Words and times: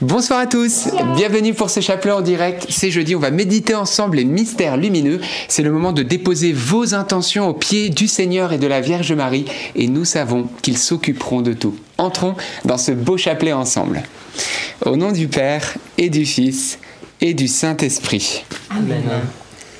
Bonsoir 0.00 0.38
à 0.38 0.46
tous, 0.46 0.90
bienvenue 1.16 1.54
pour 1.54 1.70
ce 1.70 1.80
chapelet 1.80 2.12
en 2.12 2.20
direct. 2.20 2.66
C'est 2.68 2.92
jeudi, 2.92 3.16
on 3.16 3.18
va 3.18 3.32
méditer 3.32 3.74
ensemble 3.74 4.18
les 4.18 4.24
mystères 4.24 4.76
lumineux. 4.76 5.20
C'est 5.48 5.64
le 5.64 5.72
moment 5.72 5.90
de 5.90 6.04
déposer 6.04 6.52
vos 6.52 6.94
intentions 6.94 7.48
aux 7.48 7.54
pieds 7.54 7.88
du 7.88 8.06
Seigneur 8.06 8.52
et 8.52 8.58
de 8.58 8.68
la 8.68 8.80
Vierge 8.80 9.12
Marie 9.12 9.46
et 9.74 9.88
nous 9.88 10.04
savons 10.04 10.46
qu'ils 10.62 10.78
s'occuperont 10.78 11.40
de 11.40 11.52
tout. 11.52 11.74
Entrons 11.98 12.36
dans 12.64 12.78
ce 12.78 12.92
beau 12.92 13.16
chapelet 13.16 13.52
ensemble. 13.52 14.04
Au 14.86 14.96
nom 14.96 15.10
du 15.10 15.26
Père 15.26 15.74
et 15.96 16.10
du 16.10 16.24
Fils 16.24 16.78
et 17.20 17.34
du 17.34 17.48
Saint-Esprit. 17.48 18.44
Amen. 18.70 19.02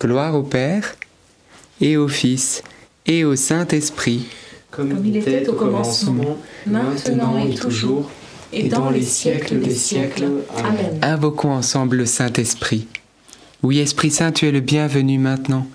Gloire 0.00 0.34
au 0.34 0.42
Père 0.42 0.96
et 1.80 1.96
au 1.96 2.08
Fils, 2.08 2.62
et 3.06 3.24
au 3.24 3.36
Saint-Esprit, 3.36 4.26
comme, 4.70 5.00
il 5.04 5.16
était 5.16 5.48
au 5.48 5.54
commencement, 5.54 6.38
maintenant 6.66 7.38
et 7.38 7.54
toujours, 7.54 8.10
et 8.52 8.68
dans 8.68 8.90
les 8.90 9.02
siècles 9.02 9.60
des 9.60 9.74
siècles. 9.74 10.28
Amen. 10.58 10.98
Invoquons 11.02 11.52
ensemble 11.52 11.96
le 11.96 12.06
Saint-Esprit. 12.06 12.86
Oui, 13.62 13.78
Esprit 13.78 14.10
Saint, 14.10 14.32
tu 14.32 14.46
es 14.46 14.52
le 14.52 14.60
bienvenu 14.60 15.18
maintenant. 15.18 15.66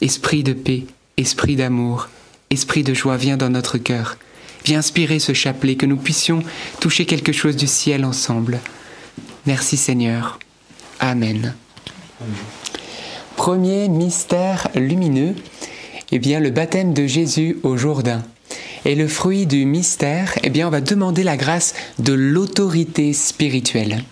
Esprit 0.00 0.44
de 0.44 0.52
paix, 0.52 0.84
esprit 1.16 1.56
d'amour, 1.56 2.08
esprit 2.50 2.84
de 2.84 2.94
joie, 2.94 3.16
viens 3.16 3.36
dans 3.36 3.50
notre 3.50 3.78
cœur. 3.78 4.16
Viens 4.64 4.78
inspirer 4.78 5.18
ce 5.18 5.32
chapelet, 5.32 5.76
que 5.76 5.86
nous 5.86 5.96
puissions 5.96 6.42
toucher 6.80 7.06
quelque 7.06 7.32
chose 7.32 7.56
du 7.56 7.66
ciel 7.66 8.04
ensemble. 8.04 8.60
Merci 9.46 9.76
Seigneur. 9.76 10.38
Amen. 11.00 11.54
Amen. 12.20 12.34
Premier 13.36 13.88
mystère 13.88 14.68
lumineux, 14.74 15.34
eh 16.12 16.18
bien 16.18 16.40
le 16.40 16.50
baptême 16.50 16.94
de 16.94 17.06
Jésus 17.06 17.58
au 17.62 17.76
Jourdain. 17.76 18.22
Et 18.84 18.94
le 18.94 19.08
fruit 19.08 19.46
du 19.46 19.64
mystère, 19.64 20.34
eh 20.42 20.50
bien 20.50 20.68
on 20.68 20.70
va 20.70 20.80
demander 20.80 21.22
la 21.22 21.36
grâce 21.36 21.74
de 21.98 22.12
l'autorité 22.12 23.12
spirituelle. 23.12 24.02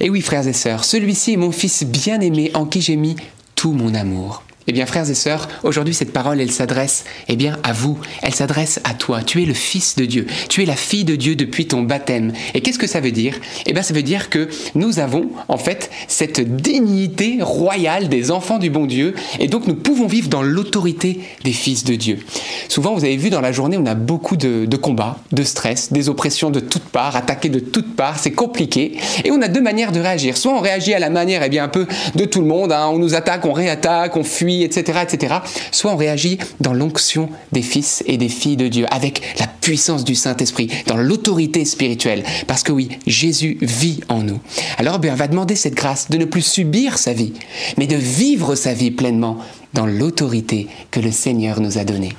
Et 0.00 0.10
oui 0.10 0.20
frères 0.20 0.46
et 0.46 0.52
sœurs, 0.52 0.84
celui-ci 0.84 1.32
est 1.32 1.36
mon 1.36 1.52
fils 1.52 1.84
bien-aimé 1.84 2.50
en 2.54 2.66
qui 2.66 2.80
j'ai 2.80 2.96
mis 2.96 3.16
tout 3.54 3.72
mon 3.72 3.94
amour. 3.94 4.42
Eh 4.70 4.72
bien, 4.72 4.86
frères 4.86 5.10
et 5.10 5.14
sœurs, 5.14 5.48
aujourd'hui, 5.64 5.94
cette 5.94 6.12
parole, 6.12 6.40
elle 6.40 6.52
s'adresse, 6.52 7.02
eh 7.26 7.34
bien, 7.34 7.58
à 7.64 7.72
vous. 7.72 7.98
Elle 8.22 8.36
s'adresse 8.36 8.80
à 8.84 8.94
toi. 8.94 9.20
Tu 9.24 9.42
es 9.42 9.44
le 9.44 9.52
fils 9.52 9.96
de 9.96 10.04
Dieu. 10.04 10.28
Tu 10.48 10.62
es 10.62 10.64
la 10.64 10.76
fille 10.76 11.02
de 11.02 11.16
Dieu 11.16 11.34
depuis 11.34 11.66
ton 11.66 11.82
baptême. 11.82 12.32
Et 12.54 12.60
qu'est-ce 12.60 12.78
que 12.78 12.86
ça 12.86 13.00
veut 13.00 13.10
dire? 13.10 13.34
Eh 13.66 13.72
bien, 13.72 13.82
ça 13.82 13.92
veut 13.92 14.04
dire 14.04 14.30
que 14.30 14.48
nous 14.76 15.00
avons, 15.00 15.28
en 15.48 15.56
fait, 15.56 15.90
cette 16.06 16.54
dignité 16.54 17.38
royale 17.40 18.08
des 18.08 18.30
enfants 18.30 18.58
du 18.58 18.70
bon 18.70 18.86
Dieu. 18.86 19.16
Et 19.40 19.48
donc, 19.48 19.66
nous 19.66 19.74
pouvons 19.74 20.06
vivre 20.06 20.28
dans 20.28 20.42
l'autorité 20.42 21.18
des 21.42 21.50
fils 21.50 21.82
de 21.82 21.96
Dieu. 21.96 22.20
Souvent, 22.68 22.94
vous 22.94 23.02
avez 23.04 23.16
vu 23.16 23.28
dans 23.28 23.40
la 23.40 23.50
journée, 23.50 23.76
on 23.76 23.86
a 23.86 23.96
beaucoup 23.96 24.36
de, 24.36 24.76
combats, 24.76 25.18
de 25.32 25.42
stress, 25.42 25.92
des 25.92 26.08
oppressions 26.08 26.50
de 26.50 26.60
toutes 26.60 26.84
parts, 26.84 27.16
attaqués 27.16 27.48
de 27.48 27.58
toutes 27.58 27.96
parts. 27.96 28.20
C'est 28.20 28.30
compliqué. 28.30 28.98
Et 29.24 29.32
on 29.32 29.42
a 29.42 29.48
deux 29.48 29.62
manières 29.62 29.90
de 29.90 29.98
réagir. 29.98 30.36
Soit 30.36 30.52
on 30.52 30.60
réagit 30.60 30.94
à 30.94 31.00
la 31.00 31.10
manière, 31.10 31.42
eh 31.42 31.48
bien, 31.48 31.64
un 31.64 31.68
peu 31.68 31.88
de 32.14 32.24
tout 32.24 32.40
le 32.40 32.46
monde. 32.46 32.70
Hein. 32.70 32.88
On 32.92 33.00
nous 33.00 33.16
attaque, 33.16 33.44
on 33.46 33.52
réattaque, 33.52 34.16
on 34.16 34.22
fuit 34.22 34.59
etc., 34.64 35.00
etc. 35.02 35.36
Soit 35.72 35.92
on 35.92 35.96
réagit 35.96 36.38
dans 36.60 36.72
l'onction 36.72 37.28
des 37.52 37.62
fils 37.62 38.02
et 38.06 38.16
des 38.16 38.28
filles 38.28 38.56
de 38.56 38.68
Dieu, 38.68 38.86
avec 38.90 39.22
la 39.38 39.46
puissance 39.46 40.04
du 40.04 40.14
Saint-Esprit, 40.14 40.68
dans 40.86 40.96
l'autorité 40.96 41.64
spirituelle. 41.64 42.24
Parce 42.46 42.62
que 42.62 42.72
oui, 42.72 42.88
Jésus 43.06 43.58
vit 43.60 44.00
en 44.08 44.22
nous. 44.22 44.40
Alors, 44.78 44.98
bien, 44.98 45.12
on 45.12 45.16
va 45.16 45.28
demander 45.28 45.56
cette 45.56 45.74
grâce 45.74 46.10
de 46.10 46.18
ne 46.18 46.24
plus 46.24 46.42
subir 46.42 46.98
sa 46.98 47.12
vie, 47.12 47.34
mais 47.78 47.86
de 47.86 47.96
vivre 47.96 48.54
sa 48.54 48.72
vie 48.72 48.90
pleinement 48.90 49.38
dans 49.74 49.86
l'autorité 49.86 50.68
que 50.90 51.00
le 51.00 51.12
Seigneur 51.12 51.60
nous 51.60 51.78
a 51.78 51.84
donnée. 51.84 52.12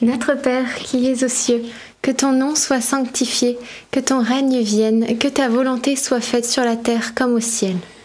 Notre 0.00 0.34
Père 0.34 0.74
qui 0.76 1.06
es 1.06 1.22
aux 1.22 1.28
cieux, 1.28 1.62
que 2.02 2.10
ton 2.10 2.32
nom 2.32 2.56
soit 2.56 2.80
sanctifié, 2.80 3.56
que 3.92 4.00
ton 4.00 4.20
règne 4.20 4.60
vienne, 4.60 5.16
que 5.18 5.28
ta 5.28 5.48
volonté 5.48 5.94
soit 5.94 6.20
faite 6.20 6.44
sur 6.44 6.64
la 6.64 6.74
terre 6.74 7.14
comme 7.14 7.34
au 7.34 7.40
ciel. 7.40 7.76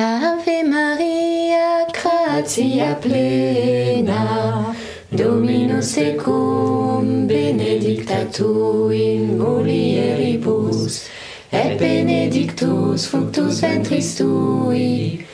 Ave 0.00 0.62
Maria, 0.64 1.86
gratia 1.92 2.96
plena, 3.02 4.74
Dominus 5.12 5.92
tecum, 5.92 7.26
benedicta 7.26 8.24
tu 8.32 8.88
in 8.90 9.36
mulieribus, 9.36 11.04
et 11.52 11.76
benedictus 11.76 13.06
fructus 13.08 13.60
ventris 13.60 14.16
tui. 14.16 15.26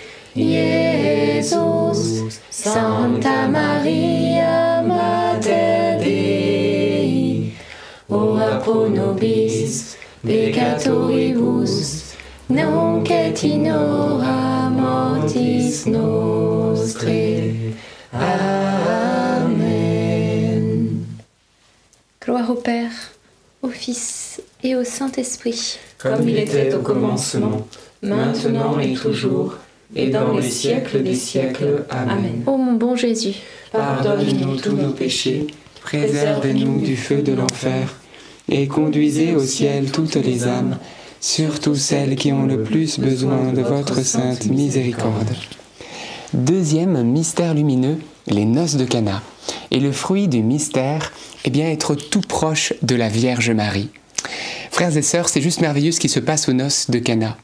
Santa 2.51 3.47
Maria, 3.49 4.83
Mater 4.83 6.01
Dei, 6.01 7.53
ora 8.09 8.57
pro 8.57 8.89
nobis 8.89 9.97
peccatoribus, 10.25 12.06
nunc 12.49 13.11
et 13.11 13.45
in 13.45 13.67
hora 13.67 14.71
mortis 14.71 15.87
nostrae. 15.87 17.75
Amen. 18.13 19.57
Gloire 22.21 22.51
au 22.51 22.55
Père, 22.55 22.93
au 23.63 23.69
Fils 23.69 24.41
et 24.63 24.77
au 24.77 24.85
Saint-Esprit. 24.85 25.79
Comme 25.99 26.29
il 26.29 26.39
était 26.39 26.75
au 26.75 26.81
commencement, 26.81 27.67
maintenant 28.03 28.79
et 28.79 28.95
toujours, 28.95 29.57
et 29.95 30.09
dans 30.09 30.33
les 30.33 30.51
siècles 30.51 31.03
des 31.03 31.15
siècles. 31.15 31.85
Amen. 31.91 32.43
Ô 32.47 32.57
mon 32.57 32.75
bon 32.75 32.97
Jésus, 32.97 33.35
Pardonne-nous 33.73 34.57
tous 34.57 34.77
nos 34.77 34.93
péchés, 34.93 35.47
préservez-nous 35.83 36.81
du 36.81 36.97
feu 36.97 37.23
de 37.23 37.33
l'enfer, 37.33 37.95
et 38.49 38.67
conduisez 38.69 39.35
au 39.35 39.43
ciel 39.43 39.91
toutes 39.91 40.15
les 40.17 40.47
âmes, 40.47 40.79
surtout 41.27 41.75
celles 41.75 42.15
qui 42.15 42.33
ont 42.33 42.47
le 42.47 42.63
plus 42.63 43.01
besoin 43.01 43.53
de 43.53 43.61
votre 43.61 44.01
sainte 44.05 44.47
miséricorde. 44.47 45.35
Deuxième 46.33 47.03
mystère 47.03 47.53
lumineux, 47.53 47.99
les 48.29 48.45
noces 48.45 48.77
de 48.77 48.85
Cana. 48.85 49.23
Et 49.73 49.81
le 49.81 49.91
fruit 49.91 50.29
du 50.29 50.45
mystère, 50.45 51.13
eh 51.45 51.51
bien, 51.51 51.69
être 51.69 51.97
tout 51.97 52.21
proche 52.21 52.75
de 52.83 52.95
la 52.95 53.09
Vierge 53.09 53.51
Marie. 53.51 53.91
Frères 54.71 54.97
et 54.97 55.03
sœurs, 55.03 55.29
c'est 55.29 55.41
juste 55.41 55.61
merveilleux 55.61 55.91
ce 55.91 55.99
qui 55.99 56.09
se 56.09 56.21
passe 56.21 56.49
aux 56.49 56.53
noces 56.53 56.91
de 56.91 57.01
Cana. 57.01 57.37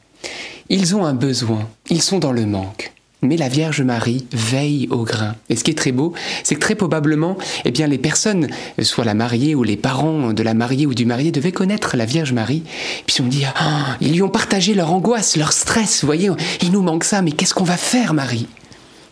Ils 0.69 0.95
ont 0.95 1.03
un 1.03 1.13
besoin, 1.13 1.67
ils 1.89 2.01
sont 2.01 2.19
dans 2.19 2.31
le 2.31 2.45
manque. 2.45 2.93
Mais 3.23 3.37
la 3.37 3.47
Vierge 3.47 3.81
Marie 3.81 4.25
veille 4.31 4.87
au 4.91 5.03
grain. 5.03 5.35
Et 5.49 5.55
ce 5.55 5.63
qui 5.63 5.71
est 5.71 5.77
très 5.77 5.91
beau, 5.91 6.13
c'est 6.43 6.55
que 6.55 6.59
très 6.59 6.75
probablement, 6.75 7.37
eh 7.65 7.71
bien, 7.71 7.87
les 7.87 7.97
personnes, 7.97 8.47
soit 8.81 9.05
la 9.05 9.13
mariée 9.13 9.55
ou 9.55 9.63
les 9.63 9.77
parents 9.77 10.33
de 10.33 10.43
la 10.43 10.53
mariée 10.53 10.85
ou 10.85 10.93
du 10.93 11.05
marié, 11.05 11.31
devaient 11.31 11.51
connaître 11.51 11.95
la 11.95 12.05
Vierge 12.05 12.33
Marie. 12.33 12.63
Puis 13.07 13.21
on 13.21 13.27
dit, 13.27 13.45
ah, 13.55 13.97
ils 14.01 14.11
lui 14.11 14.21
ont 14.21 14.29
partagé 14.29 14.73
leur 14.73 14.91
angoisse, 14.91 15.37
leur 15.37 15.53
stress. 15.53 16.01
Vous 16.01 16.07
voyez, 16.07 16.29
il 16.61 16.71
nous 16.71 16.81
manque 16.81 17.05
ça, 17.05 17.21
mais 17.21 17.31
qu'est-ce 17.31 17.53
qu'on 17.53 17.63
va 17.63 17.77
faire, 17.77 18.13
Marie? 18.13 18.47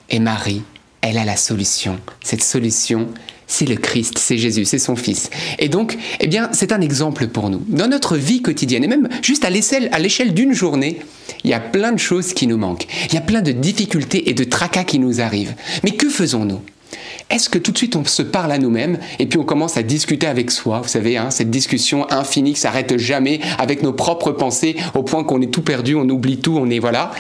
Et 0.10 0.20
Marie, 0.20 0.62
elle 1.00 1.18
a 1.18 1.26
la 1.26 1.38
solution. 1.38 1.98
Cette 2.22 2.44
solution, 2.44 3.08
c'est 3.48 3.66
le 3.66 3.76
Christ, 3.76 4.18
c'est 4.18 4.38
Jésus, 4.38 4.66
c'est 4.66 4.80
son 4.80 4.96
Fils. 4.96 5.30
Et 5.60 5.68
donc, 5.68 5.98
eh 6.20 6.28
bien, 6.28 6.50
c'est 6.54 6.72
un 6.72 6.82
exemple 6.82 7.28
pour 7.28 7.50
nous. 7.50 7.62
Dans 7.68 7.88
notre 7.88 8.16
vie 8.18 8.42
quotidienne, 8.42 8.84
et 8.84 8.88
même 8.88 9.10
juste 9.22 9.46
à 9.46 9.50
l'échelle 9.50 10.34
d'une 10.34 10.54
journée, 10.54 11.00
il 11.44 11.50
y 11.50 11.54
a 11.54 11.60
plein 11.60 11.92
de 11.92 12.00
choses 12.00 12.34
qui 12.34 12.48
nous 12.48 12.58
manquent. 12.58 12.88
Il 13.08 13.16
y 13.16 13.18
a 13.18 13.22
plein 13.22 13.42
de 13.42 13.52
difficultés 13.52 14.30
et 14.30 14.34
de 14.34 14.44
tracas 14.44 14.84
qui 14.84 15.00
nous 15.00 15.22
arrivent. 15.22 15.56
Mais 15.84 15.92
que 15.92 16.10
faisons-nous? 16.10 16.62
Est-ce 17.30 17.50
que 17.50 17.58
tout 17.58 17.72
de 17.72 17.78
suite 17.78 17.96
on 17.96 18.04
se 18.04 18.22
parle 18.22 18.52
à 18.52 18.58
nous-mêmes 18.58 19.00
et 19.20 19.26
puis 19.26 19.40
on 19.40 19.46
commence 19.46 19.78
à 19.78 19.84
discuter 19.84 20.28
avec 20.28 20.52
soi, 20.52 20.82
vous 20.82 20.90
savez, 20.90 21.16
hein, 21.16 21.32
cette 21.32 21.50
discussion 21.50 22.06
infinie 22.12 22.54
qui 22.54 22.60
s'arrête 22.60 22.98
jamais 22.98 23.40
avec 23.58 23.84
nos 23.84 23.94
propres 23.94 24.32
pensées 24.32 24.76
au 24.96 25.04
point 25.04 25.24
qu'on 25.24 25.42
est 25.42 25.52
tout 25.52 25.62
perdu, 25.62 25.96
on 25.96 26.10
oublie 26.10 26.40
tout, 26.40 26.58
on 26.58 26.70
est 26.70 26.80
voilà 26.80 27.12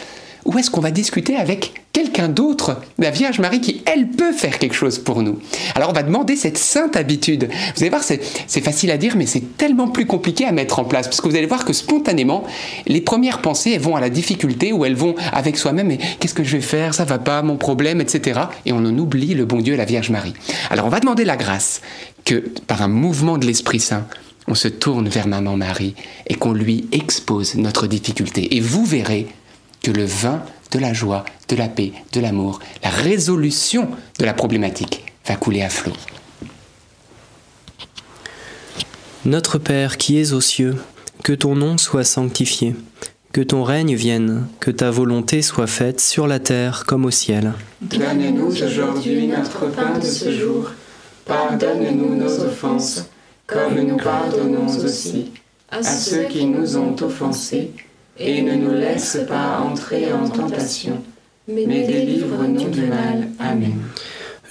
ou 0.45 0.57
est-ce 0.57 0.71
qu'on 0.71 0.81
va 0.81 0.91
discuter 0.91 1.36
avec 1.36 1.74
quelqu'un 1.93 2.29
d'autre, 2.29 2.77
la 2.98 3.12
Vierge 3.12 3.39
Marie, 3.39 3.62
qui, 3.62 3.81
elle, 3.86 4.07
peut 4.07 4.31
faire 4.31 4.60
quelque 4.60 4.75
chose 4.75 5.00
pour 5.00 5.21
nous 5.21 5.39
Alors 5.75 5.89
on 5.89 5.93
va 5.93 6.03
demander 6.03 6.36
cette 6.36 6.57
sainte 6.57 6.95
habitude. 6.95 7.50
Vous 7.75 7.81
allez 7.81 7.89
voir, 7.89 8.03
c'est 8.03 8.62
facile 8.62 8.91
à 8.91 8.98
dire, 8.98 9.15
mais 9.15 9.25
c'est 9.25 9.57
tellement 9.57 9.88
plus 9.88 10.05
compliqué 10.05 10.45
à 10.45 10.51
mettre 10.51 10.79
en 10.79 10.86
place, 10.86 11.07
parce 11.07 11.21
que 11.21 11.27
vous 11.27 11.36
allez 11.36 11.45
voir 11.45 11.65
que 11.65 11.74
spontanément, 11.74 12.43
les 12.88 13.01
premières 13.01 13.41
pensées, 13.41 13.71
elles 13.71 13.81
vont 13.81 13.95
à 13.95 14.01
la 14.01 14.10
difficulté, 14.10 14.74
ou 14.74 14.86
elles 14.86 14.95
vont 14.95 15.15
avec 15.33 15.57
soi-même, 15.57 15.88
mais 15.88 16.00
qu'est-ce 16.19 16.33
que 16.33 16.43
je 16.43 16.57
vais 16.57 16.62
faire? 16.62 16.93
Ça 16.93 17.05
va 17.05 17.19
pas, 17.19 17.41
mon 17.41 17.57
problème, 17.57 18.01
etc. 18.01 18.41
Et 18.65 18.74
on 18.74 18.77
en 18.77 18.98
oublie 18.98 19.33
le 19.33 19.45
bon 19.45 19.60
Dieu, 19.60 19.75
la 19.75 19.86
Vierge 19.86 20.10
Marie. 20.10 20.33
Alors 20.69 20.86
on 20.86 20.89
va 20.89 21.00
demander 21.00 21.25
la 21.25 21.38
grâce 21.38 21.81
que, 22.25 22.43
par 22.67 22.81
un 22.81 22.88
mouvement 22.88 23.38
de 23.38 23.45
l'Esprit 23.45 23.79
Saint, 23.79 24.05
on 24.48 24.55
se 24.55 24.67
tourne 24.67 25.07
vers 25.07 25.27
Maman 25.27 25.55
Marie 25.55 25.95
et 26.27 26.36
qu'on 26.36 26.53
lui 26.53 26.88
expose 26.91 27.55
notre 27.55 27.88
difficulté. 27.88 28.55
Et 28.55 28.60
vous 28.60 28.86
verrez 28.86 29.27
que 29.81 29.91
le 29.91 30.05
vin 30.05 30.43
de 30.71 30.79
la 30.79 30.93
joie, 30.93 31.25
de 31.50 31.55
la 31.55 31.67
paix, 31.67 31.93
de 32.13 32.19
l'amour, 32.19 32.59
la 32.83 32.89
résolution 32.89 33.89
de 34.19 34.25
la 34.25 34.33
problématique 34.33 35.03
va 35.27 35.35
couler 35.35 35.61
à 35.61 35.69
flot. 35.69 35.93
Notre 39.25 39.59
Père 39.59 39.97
qui 39.97 40.19
es 40.19 40.33
aux 40.33 40.41
cieux, 40.41 40.75
que 41.23 41.33
ton 41.33 41.55
nom 41.55 41.77
soit 41.77 42.03
sanctifié, 42.03 42.75
que 43.33 43.41
ton 43.41 43.63
règne 43.63 43.95
vienne, 43.95 44.47
que 44.59 44.71
ta 44.71 44.89
volonté 44.91 45.41
soit 45.41 45.67
faite 45.67 46.01
sur 46.01 46.27
la 46.27 46.39
terre 46.39 46.85
comme 46.85 47.05
au 47.05 47.11
ciel. 47.11 47.53
Donne-nous 47.81 48.47
aujourd'hui 48.47 49.27
notre 49.27 49.67
pain 49.67 49.97
de 50.00 50.05
ce 50.05 50.31
jour. 50.31 50.71
Pardonne-nous 51.25 52.15
nos 52.15 52.39
offenses, 52.39 53.05
comme 53.45 53.79
nous 53.79 53.97
pardonnons 53.97 54.67
aussi 54.67 55.31
à 55.69 55.83
ceux 55.83 56.23
qui 56.23 56.45
nous 56.45 56.77
ont 56.77 56.95
offensés, 57.01 57.71
et 58.23 58.41
ne 58.41 58.55
nous 58.55 58.73
laisse 58.73 59.19
pas 59.27 59.59
entrer 59.59 60.13
en 60.13 60.27
tentation, 60.29 61.01
mais 61.47 61.65
délivre-nous 61.65 62.69
du 62.69 62.81
mal. 62.81 63.29
Amen. 63.39 63.73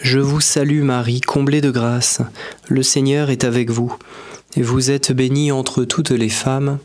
Je 0.01 0.19
vous 0.19 0.41
salue 0.41 0.83
Marie, 0.83 1.21
comblée 1.21 1.61
de 1.61 1.71
grâce, 1.71 2.21
le 2.69 2.83
Seigneur 2.83 3.31
est 3.31 3.45
avec 3.45 3.71
vous. 3.71 3.95
Et 4.57 4.63
vous 4.63 4.91
êtes 4.91 5.13
bénie 5.13 5.53
entre 5.53 5.85
toutes 5.85 6.11
les 6.11 6.29
femmes, 6.29 6.79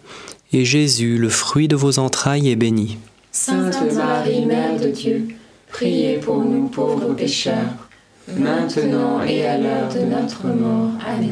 et 0.54 0.65
Jésus, 0.65 1.18
le 1.18 1.30
fruit 1.30 1.68
de 1.68 1.75
vos 1.75 1.98
entrailles, 1.98 2.50
est 2.50 2.56
béni. 2.56 2.98
Sainte 3.32 3.94
Marie, 3.94 4.46
Mère 4.46 4.80
de 4.80 4.89
Dieu, 4.89 5.27
priez 5.70 6.18
pour 6.18 6.44
nous 6.44 6.68
pauvres 6.68 7.13
pécheurs, 7.13 7.89
maintenant 8.38 9.24
et 9.24 9.46
à 9.46 9.58
l'heure 9.58 9.89
de 9.94 10.01
notre 10.01 10.46
mort. 10.48 10.92
Amen. 11.08 11.32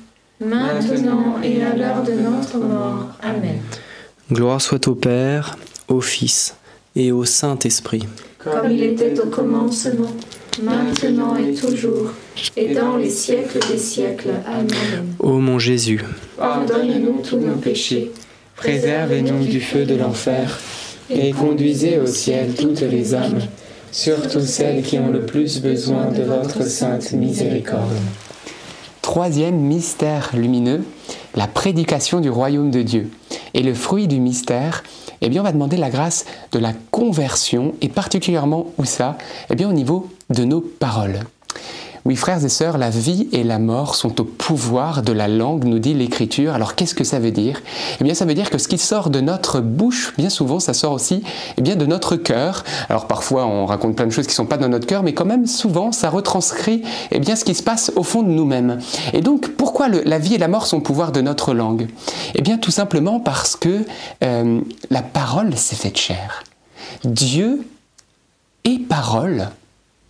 maintenant 0.41 1.37
et 1.43 1.63
à 1.63 1.75
l'heure 1.75 2.03
de 2.03 2.13
notre 2.13 2.57
mort. 2.57 3.07
Amen. 3.21 3.59
Gloire 4.31 4.61
soit 4.61 4.87
au 4.87 4.95
Père, 4.95 5.57
au 5.87 6.01
Fils 6.01 6.55
et 6.95 7.11
au 7.11 7.25
Saint-Esprit. 7.25 8.03
Comme 8.39 8.71
il 8.71 8.83
était 8.83 9.19
au 9.19 9.27
commencement, 9.27 10.11
maintenant 10.61 11.35
et 11.35 11.53
toujours, 11.53 12.11
et 12.57 12.73
dans 12.73 12.97
les 12.97 13.09
siècles 13.09 13.59
des 13.69 13.77
siècles. 13.77 14.31
Amen. 14.47 15.13
Ô 15.19 15.33
mon 15.39 15.59
Jésus, 15.59 16.01
pardonne-nous 16.37 17.21
tous 17.21 17.37
nos 17.37 17.55
péchés, 17.55 18.11
préservez-nous 18.55 19.45
du 19.45 19.61
feu 19.61 19.85
de 19.85 19.95
l'enfer, 19.95 20.59
et 21.09 21.31
conduisez 21.31 21.99
au 21.99 22.07
ciel 22.07 22.53
toutes 22.53 22.81
les 22.81 23.13
âmes, 23.13 23.41
surtout 23.91 24.41
celles 24.41 24.81
qui 24.81 24.97
ont 24.97 25.11
le 25.11 25.25
plus 25.25 25.61
besoin 25.61 26.07
de 26.07 26.23
votre 26.23 26.63
sainte 26.63 27.11
miséricorde. 27.11 27.93
Troisième 29.11 29.57
mystère 29.59 30.29
lumineux, 30.33 30.85
la 31.35 31.45
prédication 31.45 32.21
du 32.21 32.29
royaume 32.29 32.71
de 32.71 32.81
Dieu. 32.81 33.11
Et 33.53 33.61
le 33.61 33.73
fruit 33.73 34.07
du 34.07 34.21
mystère, 34.21 34.83
eh 35.19 35.27
bien, 35.27 35.41
on 35.41 35.43
va 35.43 35.51
demander 35.51 35.75
la 35.75 35.89
grâce 35.89 36.25
de 36.53 36.59
la 36.59 36.71
conversion, 36.91 37.75
et 37.81 37.89
particulièrement 37.89 38.67
où 38.77 38.85
ça? 38.85 39.17
Eh 39.49 39.55
bien, 39.55 39.67
au 39.67 39.73
niveau 39.73 40.07
de 40.29 40.45
nos 40.45 40.61
paroles. 40.61 41.19
Oui, 42.03 42.15
frères 42.15 42.43
et 42.43 42.49
sœurs, 42.49 42.79
la 42.79 42.89
vie 42.89 43.27
et 43.31 43.43
la 43.43 43.59
mort 43.59 43.93
sont 43.93 44.19
au 44.21 44.23
pouvoir 44.23 45.03
de 45.03 45.11
la 45.11 45.27
langue, 45.27 45.65
nous 45.65 45.77
dit 45.77 45.93
l'Écriture. 45.93 46.55
Alors 46.55 46.73
qu'est-ce 46.73 46.95
que 46.95 47.03
ça 47.03 47.19
veut 47.19 47.29
dire? 47.29 47.61
Eh 47.99 48.03
bien, 48.03 48.15
ça 48.15 48.25
veut 48.25 48.33
dire 48.33 48.49
que 48.49 48.57
ce 48.57 48.67
qui 48.67 48.79
sort 48.79 49.11
de 49.11 49.21
notre 49.21 49.59
bouche, 49.59 50.13
bien 50.17 50.29
souvent, 50.29 50.59
ça 50.59 50.73
sort 50.73 50.93
aussi 50.93 51.21
eh 51.57 51.61
bien, 51.61 51.75
de 51.75 51.85
notre 51.85 52.15
cœur. 52.15 52.63
Alors 52.89 53.05
parfois, 53.05 53.45
on 53.45 53.67
raconte 53.67 53.95
plein 53.95 54.07
de 54.07 54.11
choses 54.11 54.25
qui 54.25 54.31
ne 54.31 54.35
sont 54.35 54.47
pas 54.47 54.57
dans 54.57 54.67
notre 54.67 54.87
cœur, 54.87 55.03
mais 55.03 55.13
quand 55.13 55.25
même, 55.25 55.45
souvent, 55.45 55.91
ça 55.91 56.09
retranscrit 56.09 56.81
eh 57.11 57.19
bien, 57.19 57.35
ce 57.35 57.45
qui 57.45 57.53
se 57.53 57.61
passe 57.61 57.91
au 57.95 58.03
fond 58.03 58.23
de 58.23 58.29
nous-mêmes. 58.29 58.79
Et 59.13 59.21
donc, 59.21 59.49
pourquoi 59.49 59.87
la 59.87 60.17
vie 60.17 60.33
et 60.33 60.39
la 60.39 60.47
mort 60.47 60.65
sont 60.65 60.77
au 60.77 60.81
pouvoir 60.81 61.11
de 61.11 61.21
notre 61.21 61.53
langue? 61.53 61.87
Eh 62.33 62.41
bien, 62.41 62.57
tout 62.57 62.71
simplement 62.71 63.19
parce 63.19 63.55
que 63.55 63.85
euh, 64.23 64.61
la 64.89 65.03
parole 65.03 65.55
s'est 65.55 65.75
faite 65.75 65.97
chair. 65.97 66.43
Dieu 67.03 67.61
est 68.63 68.79
parole 68.79 69.49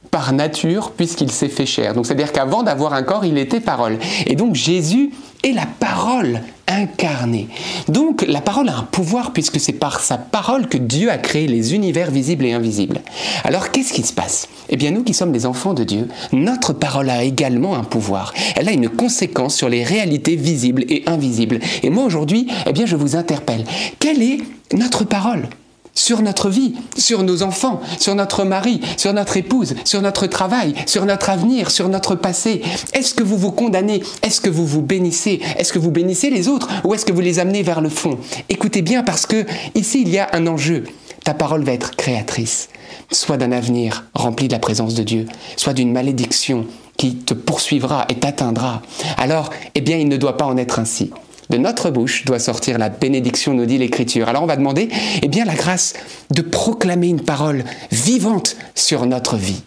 par 0.10 0.34
nature 0.34 0.92
puisqu'il 0.92 1.32
s'est 1.32 1.50
fait 1.50 1.66
chair. 1.66 1.94
Donc 1.94 2.06
c'est-à-dire 2.06 2.32
qu'avant 2.32 2.64
d'avoir 2.64 2.94
un 2.94 3.04
corps, 3.04 3.26
il 3.26 3.38
était 3.38 3.60
parole. 3.60 3.98
Et 4.26 4.36
donc 4.36 4.56
Jésus 4.56 5.12
est 5.44 5.54
la 5.54 5.66
parole 5.66 6.42
incarné. 6.68 7.48
Donc 7.88 8.24
la 8.28 8.42
parole 8.42 8.70
a 8.70 8.78
un 8.78 8.84
pouvoir 8.84 9.34
puisque 9.34 9.60
c'est 9.60 9.74
par 9.74 10.00
sa 10.00 10.18
parole 10.18 10.68
que 10.68 10.78
Dieu 10.78 11.12
a 11.12 11.18
créé 11.18 11.48
les 11.48 11.74
univers 11.76 12.12
visibles 12.12 12.46
et 12.46 12.54
invisibles. 12.54 13.02
Alors 13.44 13.72
qu'est-ce 13.72 13.94
qui 13.94 14.04
se 14.04 14.14
passe? 14.14 14.48
Eh 14.70 14.78
bien 14.78 14.92
nous 14.92 15.04
qui 15.04 15.14
sommes 15.14 15.34
les 15.34 15.46
enfants 15.46 15.74
de 15.74 15.84
Dieu, 15.84 16.08
notre 16.32 16.74
parole 16.74 17.10
a 17.10 17.24
également 17.24 17.76
un 17.76 17.84
pouvoir. 17.84 18.34
Elle 18.56 18.70
a 18.70 18.74
une 18.74 18.90
conséquence 18.90 19.56
sur 19.56 19.70
les 19.70 19.84
réalités 19.84 20.36
visibles 20.36 20.86
et 20.90 21.04
invisibles. 21.08 21.60
Et 21.84 21.90
moi 21.90 22.06
aujourd'hui, 22.06 22.48
eh 22.68 22.74
bien 22.74 22.86
je 22.86 22.96
vous 22.96 23.16
interpelle. 23.16 23.66
Quelle 24.00 24.22
est 24.22 24.40
notre 24.74 25.04
parole? 25.04 25.48
Sur 25.94 26.22
notre 26.22 26.50
vie, 26.50 26.76
sur 26.98 27.24
nos 27.24 27.44
enfants, 27.44 27.82
sur 28.00 28.16
notre 28.16 28.44
mari, 28.44 28.82
sur 28.98 29.14
notre 29.14 29.38
épouse, 29.38 29.76
sur 29.84 30.02
notre 30.02 30.28
travail, 30.28 30.74
sur 30.86 31.06
notre 31.06 31.30
avenir, 31.30 31.72
sur 31.72 31.90
notre 31.90 32.16
passé. 32.16 32.62
Est-ce 32.94 33.14
que 33.14 33.24
vous 33.24 33.38
vous 33.38 33.52
condamnez? 33.52 34.02
Est-ce 34.22 34.42
que 34.42 34.50
vous 34.50 34.66
vous 34.66 34.82
bénissez? 34.82 35.42
Est-ce 35.58 35.74
que 35.74 35.80
vous 35.80 35.92
bénissez 35.92 36.30
les 36.30 36.48
autres 36.48 36.70
ou 36.84 36.94
est-ce 36.94 37.06
que 37.06 37.12
vous 37.12 37.22
les 37.22 37.40
amenez 37.40 37.64
vers 37.64 37.82
le 37.82 37.90
fond? 37.90 38.18
Écoutez 38.50 38.82
bien 38.82 39.04
parce 39.04 39.26
que 39.26 39.46
ici 39.76 40.02
il 40.02 40.10
y 40.10 40.20
a 40.20 40.30
un 40.34 40.48
enjeu. 40.48 40.84
Ta 41.24 41.34
parole 41.34 41.64
va 41.64 41.74
être 41.74 41.96
créatrice, 41.96 42.70
soit 43.12 43.38
d'un 43.38 43.52
avenir 43.52 44.06
rempli 44.16 44.48
de 44.48 44.54
la 44.54 44.60
présence 44.60 44.96
de 44.96 45.04
Dieu, 45.04 45.28
soit 45.56 45.74
d'une 45.74 45.92
malédiction 45.92 46.66
qui 46.98 47.16
te 47.16 47.34
poursuivra 47.34 48.06
et 48.10 48.16
t'atteindra. 48.16 48.82
Alors, 49.18 49.50
eh 49.76 49.82
bien, 49.82 49.98
il 49.98 50.08
ne 50.08 50.18
doit 50.18 50.38
pas 50.38 50.46
en 50.46 50.58
être 50.58 50.80
ainsi 50.80 51.12
de 51.52 51.58
notre 51.58 51.92
bouche 51.92 52.26
doit 52.26 52.40
sortir 52.40 52.80
la 52.80 52.90
bénédiction, 52.90 53.54
nous 53.54 53.66
dit 53.66 53.78
l'Écriture. 53.78 54.30
Alors 54.30 54.42
on 54.42 54.48
va 54.48 54.56
demander, 54.56 54.90
eh 55.22 55.28
bien, 55.28 55.46
la 55.46 55.54
grâce 55.54 55.94
de 56.32 56.42
proclamer 56.42 57.10
une 57.10 57.22
parole 57.22 57.64
vivante 57.92 58.56
sur 58.74 59.06
notre 59.06 59.36
vie. 59.36 59.62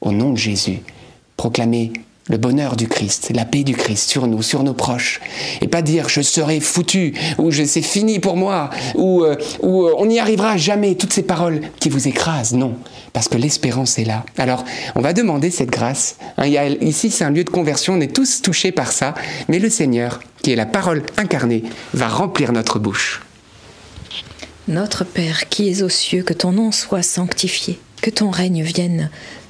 Au 0.00 0.12
nom 0.12 0.30
de 0.30 0.38
Jésus, 0.38 0.80
proclamer 1.36 1.92
le 2.28 2.36
bonheur 2.36 2.76
du 2.76 2.88
Christ, 2.88 3.30
la 3.34 3.44
paix 3.44 3.64
du 3.64 3.74
Christ 3.74 4.08
sur 4.08 4.26
nous, 4.26 4.42
sur 4.42 4.62
nos 4.62 4.74
proches, 4.74 5.20
et 5.60 5.68
pas 5.68 5.82
dire 5.82 6.08
je 6.08 6.20
serai 6.20 6.60
foutu 6.60 7.14
ou 7.38 7.50
je 7.50 7.64
c'est 7.64 7.82
fini 7.82 8.20
pour 8.20 8.36
moi 8.36 8.70
ou, 8.94 9.22
euh, 9.22 9.36
euh, 9.62 9.94
on 9.96 10.06
n'y 10.06 10.18
arrivera 10.18 10.56
jamais. 10.56 10.94
Toutes 10.94 11.12
ces 11.12 11.22
paroles 11.22 11.60
qui 11.80 11.88
vous 11.88 12.08
écrasent, 12.08 12.54
non, 12.54 12.74
parce 13.12 13.28
que 13.28 13.36
l'espérance 13.36 13.98
est 13.98 14.04
là. 14.04 14.24
Alors 14.38 14.64
on 14.94 15.00
va 15.00 15.12
demander 15.12 15.50
cette 15.50 15.70
grâce. 15.70 16.16
Hein, 16.38 16.46
ici 16.80 17.10
c'est 17.10 17.24
un 17.24 17.30
lieu 17.30 17.44
de 17.44 17.50
conversion, 17.50 17.94
on 17.94 18.00
est 18.00 18.14
tous 18.14 18.42
touchés 18.42 18.72
par 18.72 18.92
ça, 18.92 19.14
mais 19.48 19.58
le 19.58 19.70
Seigneur, 19.70 20.20
qui 20.42 20.52
est 20.52 20.56
la 20.56 20.66
parole 20.66 21.02
incarnée, 21.16 21.64
va 21.94 22.08
remplir 22.08 22.52
notre 22.52 22.78
bouche. 22.78 23.22
Notre 24.68 25.04
Père 25.04 25.48
qui 25.48 25.68
es 25.68 25.82
aux 25.82 25.88
cieux, 25.88 26.22
que 26.22 26.32
ton 26.32 26.52
nom 26.52 26.70
soit 26.70 27.02
sanctifié, 27.02 27.80
que 28.00 28.10
ton 28.10 28.30
règne 28.30 28.62
vienne 28.62 29.10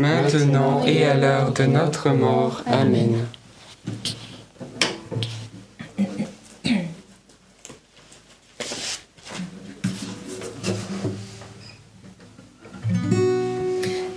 maintenant 0.00 0.84
et 0.86 1.04
à 1.04 1.14
l'heure 1.14 1.52
de 1.52 1.64
notre 1.64 2.10
mort. 2.10 2.62
Amen. 2.66 3.26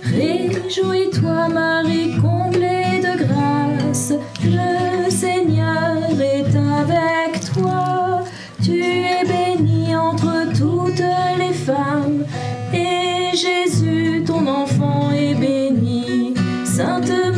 Réjouis-toi 0.02 1.48
Marie 1.48 2.16
comblée 2.20 3.00
de 3.02 3.24
grâce, 3.24 4.12
le 4.44 5.10
Seigneur 5.10 5.96
est 6.20 6.54
avec 6.56 7.40
toi. 7.52 8.22
Tu 8.62 8.82
es 8.82 9.24
bénie 9.24 9.96
entre 9.96 10.46
toutes 10.56 11.02
les 11.38 11.54
femmes, 11.54 12.24
et 12.72 13.36
Jésus, 13.36 14.22
ton 14.26 14.46
enfant, 14.46 15.10
est 15.12 15.34
béni. 15.34 15.59
Sainte 16.80 17.29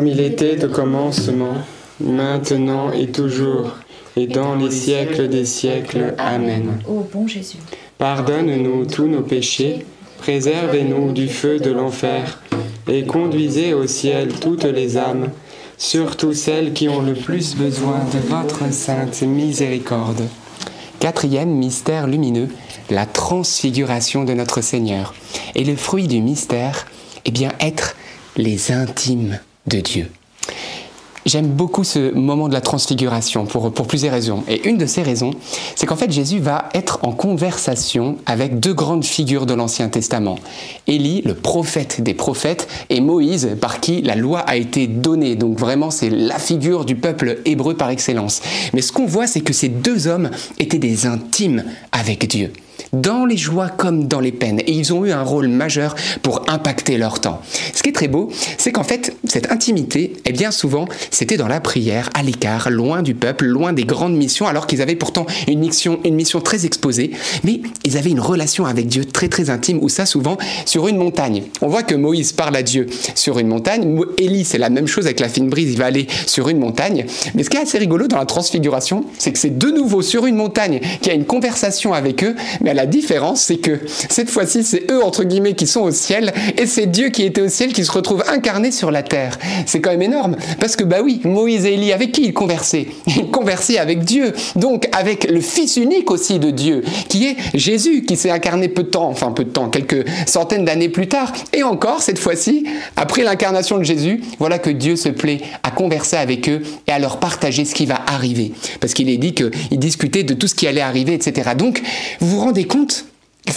Comme 0.00 0.08
il 0.08 0.20
était 0.22 0.64
au 0.64 0.68
commencement, 0.68 1.56
maintenant 2.00 2.90
et 2.90 3.08
toujours, 3.08 3.76
et 4.16 4.26
dans 4.26 4.54
les 4.54 4.70
siècles 4.70 5.28
des 5.28 5.44
siècles. 5.44 6.14
Amen. 6.16 6.80
Ô 6.88 7.06
bon 7.12 7.26
Jésus, 7.26 7.58
pardonne-nous 7.98 8.86
tous 8.86 9.08
nos 9.08 9.20
péchés, 9.20 9.84
préservez-nous 10.16 11.12
du 11.12 11.28
feu 11.28 11.58
de 11.58 11.70
l'enfer, 11.70 12.40
et 12.88 13.04
conduisez 13.04 13.74
au 13.74 13.86
ciel 13.86 14.28
toutes 14.40 14.64
les 14.64 14.96
âmes, 14.96 15.28
surtout 15.76 16.32
celles 16.32 16.72
qui 16.72 16.88
ont 16.88 17.02
le 17.02 17.12
plus 17.12 17.54
besoin 17.54 17.98
de 18.10 18.26
votre 18.26 18.72
sainte 18.72 19.20
miséricorde. 19.20 20.22
Quatrième 20.98 21.50
mystère 21.50 22.06
lumineux, 22.06 22.48
la 22.88 23.04
transfiguration 23.04 24.24
de 24.24 24.32
notre 24.32 24.62
Seigneur. 24.62 25.14
Et 25.54 25.64
le 25.64 25.76
fruit 25.76 26.08
du 26.08 26.22
mystère, 26.22 26.86
eh 27.26 27.30
bien, 27.30 27.52
être 27.60 27.96
les 28.38 28.72
intimes 28.72 29.38
J'aime 31.26 31.48
beaucoup 31.48 31.84
ce 31.84 32.12
moment 32.14 32.48
de 32.48 32.54
la 32.54 32.62
transfiguration 32.62 33.44
pour 33.44 33.86
plusieurs 33.86 34.12
raisons. 34.12 34.42
Et 34.48 34.66
une 34.66 34.78
de 34.78 34.86
ces 34.86 35.02
raisons, 35.02 35.32
c'est 35.76 35.86
qu'en 35.86 35.96
fait 35.96 36.10
Jésus 36.10 36.38
va 36.38 36.70
être 36.72 36.98
en 37.02 37.12
conversation 37.12 38.16
avec 38.24 38.58
deux 38.58 38.72
grandes 38.72 39.04
figures 39.04 39.44
de 39.44 39.52
l'Ancien 39.52 39.90
Testament. 39.90 40.38
Élie, 40.86 41.20
le 41.26 41.34
prophète 41.34 42.00
des 42.00 42.14
prophètes, 42.14 42.68
et 42.88 43.02
Moïse, 43.02 43.50
par 43.60 43.80
qui 43.80 44.00
la 44.00 44.14
loi 44.14 44.40
a 44.40 44.56
été 44.56 44.86
donnée. 44.86 45.36
Donc 45.36 45.58
vraiment, 45.58 45.90
c'est 45.90 46.10
la 46.10 46.38
figure 46.38 46.86
du 46.86 46.96
peuple 46.96 47.40
hébreu 47.44 47.76
par 47.76 47.90
excellence. 47.90 48.40
Mais 48.72 48.80
ce 48.80 48.90
qu'on 48.90 49.06
voit, 49.06 49.26
c'est 49.26 49.42
que 49.42 49.52
ces 49.52 49.68
deux 49.68 50.06
hommes 50.06 50.30
étaient 50.58 50.78
des 50.78 51.04
intimes 51.04 51.64
avec 51.92 52.26
Dieu 52.28 52.50
dans 52.92 53.24
les 53.24 53.36
joies 53.36 53.68
comme 53.68 54.08
dans 54.08 54.20
les 54.20 54.32
peines. 54.32 54.60
Et 54.60 54.72
ils 54.72 54.92
ont 54.92 55.04
eu 55.04 55.12
un 55.12 55.22
rôle 55.22 55.48
majeur 55.48 55.94
pour 56.22 56.44
impacter 56.48 56.98
leur 56.98 57.20
temps. 57.20 57.40
Ce 57.74 57.82
qui 57.82 57.90
est 57.90 57.92
très 57.92 58.08
beau, 58.08 58.30
c'est 58.58 58.72
qu'en 58.72 58.84
fait, 58.84 59.16
cette 59.24 59.52
intimité, 59.52 60.14
eh 60.26 60.32
bien 60.32 60.50
souvent, 60.50 60.86
c'était 61.10 61.36
dans 61.36 61.48
la 61.48 61.60
prière, 61.60 62.10
à 62.14 62.22
l'écart, 62.22 62.70
loin 62.70 63.02
du 63.02 63.14
peuple, 63.14 63.46
loin 63.46 63.72
des 63.72 63.84
grandes 63.84 64.16
missions, 64.16 64.46
alors 64.46 64.66
qu'ils 64.66 64.82
avaient 64.82 64.96
pourtant 64.96 65.26
une 65.48 65.60
mission, 65.60 66.00
une 66.04 66.14
mission 66.14 66.40
très 66.40 66.66
exposée. 66.66 67.12
Mais 67.44 67.60
ils 67.84 67.96
avaient 67.96 68.10
une 68.10 68.20
relation 68.20 68.66
avec 68.66 68.88
Dieu 68.88 69.04
très 69.04 69.28
très 69.28 69.50
intime, 69.50 69.78
ou 69.82 69.88
ça 69.88 70.06
souvent 70.06 70.36
sur 70.66 70.88
une 70.88 70.96
montagne. 70.96 71.44
On 71.60 71.68
voit 71.68 71.82
que 71.82 71.94
Moïse 71.94 72.32
parle 72.32 72.56
à 72.56 72.62
Dieu 72.62 72.86
sur 73.14 73.38
une 73.38 73.48
montagne. 73.48 74.00
Élie, 74.18 74.44
c'est 74.44 74.58
la 74.58 74.70
même 74.70 74.86
chose 74.86 75.06
avec 75.06 75.20
la 75.20 75.28
fine 75.28 75.48
brise, 75.48 75.72
il 75.72 75.78
va 75.78 75.86
aller 75.86 76.06
sur 76.26 76.48
une 76.48 76.58
montagne. 76.58 77.06
Mais 77.34 77.42
ce 77.42 77.50
qui 77.50 77.56
est 77.56 77.60
assez 77.60 77.78
rigolo 77.78 78.08
dans 78.08 78.18
la 78.18 78.26
transfiguration, 78.26 79.04
c'est 79.18 79.32
que 79.32 79.38
c'est 79.38 79.56
de 79.56 79.68
nouveau 79.68 80.02
sur 80.02 80.26
une 80.26 80.36
montagne 80.36 80.80
qui 81.00 81.10
a 81.10 81.14
une 81.14 81.24
conversation 81.24 81.92
avec 81.92 82.24
eux, 82.24 82.34
mais 82.60 82.74
la 82.79 82.79
différence, 82.86 83.42
c'est 83.42 83.58
que 83.58 83.80
cette 84.08 84.30
fois-ci, 84.30 84.64
c'est 84.64 84.90
eux, 84.90 85.02
entre 85.02 85.24
guillemets, 85.24 85.54
qui 85.54 85.66
sont 85.66 85.80
au 85.80 85.90
ciel, 85.90 86.32
et 86.56 86.66
c'est 86.66 86.86
Dieu 86.86 87.08
qui 87.08 87.22
était 87.24 87.40
au 87.40 87.48
ciel 87.48 87.72
qui 87.72 87.84
se 87.84 87.92
retrouve 87.92 88.22
incarné 88.28 88.70
sur 88.70 88.90
la 88.90 89.02
terre. 89.02 89.38
C'est 89.66 89.80
quand 89.80 89.90
même 89.90 90.02
énorme, 90.02 90.36
parce 90.58 90.76
que, 90.76 90.84
bah 90.84 90.98
oui, 91.02 91.20
Moïse 91.24 91.64
et 91.66 91.74
Élie, 91.74 91.92
avec 91.92 92.12
qui 92.12 92.22
ils 92.22 92.34
conversaient? 92.34 92.86
Ils 93.06 93.30
conversaient 93.30 93.78
avec 93.78 94.04
Dieu, 94.04 94.32
donc 94.56 94.88
avec 94.92 95.30
le 95.30 95.40
Fils 95.40 95.76
unique 95.76 96.10
aussi 96.10 96.38
de 96.38 96.50
Dieu, 96.50 96.82
qui 97.08 97.26
est 97.26 97.36
Jésus, 97.54 98.04
qui 98.04 98.16
s'est 98.16 98.30
incarné 98.30 98.68
peu 98.68 98.82
de 98.82 98.88
temps, 98.88 99.08
enfin 99.08 99.32
peu 99.32 99.44
de 99.44 99.50
temps, 99.50 99.68
quelques 99.68 100.04
centaines 100.26 100.64
d'années 100.64 100.88
plus 100.88 101.08
tard. 101.08 101.32
Et 101.52 101.62
encore, 101.62 102.02
cette 102.02 102.18
fois-ci, 102.18 102.64
après 102.96 103.22
l'incarnation 103.22 103.78
de 103.78 103.84
Jésus, 103.84 104.22
voilà 104.38 104.58
que 104.58 104.70
Dieu 104.70 104.96
se 104.96 105.08
plaît 105.08 105.40
à 105.62 105.70
converser 105.70 106.16
avec 106.16 106.48
eux 106.48 106.62
et 106.86 106.92
à 106.92 106.98
leur 106.98 107.18
partager 107.18 107.64
ce 107.64 107.74
qui 107.74 107.86
va 107.86 108.00
arriver. 108.06 108.52
Parce 108.80 108.94
qu'il 108.94 109.08
est 109.08 109.16
dit 109.16 109.34
qu'ils 109.34 109.78
discutaient 109.78 110.24
de 110.24 110.34
tout 110.34 110.46
ce 110.46 110.54
qui 110.54 110.66
allait 110.66 110.80
arriver, 110.80 111.14
etc. 111.14 111.50
Donc, 111.56 111.82
vous 112.20 112.28
vous 112.28 112.40
rendez 112.40 112.64
compte 112.70 113.04